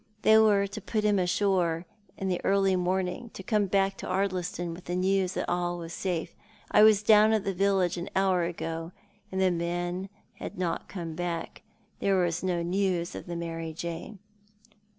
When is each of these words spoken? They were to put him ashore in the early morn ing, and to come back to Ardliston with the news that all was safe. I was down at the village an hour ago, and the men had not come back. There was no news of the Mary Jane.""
They 0.23 0.35
were 0.39 0.65
to 0.65 0.81
put 0.81 1.03
him 1.03 1.19
ashore 1.19 1.85
in 2.17 2.27
the 2.27 2.41
early 2.43 2.75
morn 2.75 3.07
ing, 3.07 3.21
and 3.21 3.33
to 3.35 3.43
come 3.43 3.67
back 3.67 3.97
to 3.97 4.07
Ardliston 4.07 4.73
with 4.73 4.85
the 4.85 4.95
news 4.95 5.33
that 5.35 5.47
all 5.47 5.77
was 5.77 5.93
safe. 5.93 6.33
I 6.71 6.81
was 6.81 7.03
down 7.03 7.33
at 7.33 7.43
the 7.43 7.53
village 7.53 7.97
an 7.97 8.09
hour 8.15 8.41
ago, 8.45 8.93
and 9.31 9.39
the 9.39 9.51
men 9.51 10.09
had 10.39 10.57
not 10.57 10.89
come 10.89 11.13
back. 11.13 11.61
There 11.99 12.15
was 12.19 12.41
no 12.41 12.63
news 12.63 13.13
of 13.13 13.27
the 13.27 13.35
Mary 13.35 13.73
Jane."" 13.73 14.17